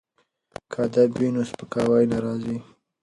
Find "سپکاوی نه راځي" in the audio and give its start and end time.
1.49-2.57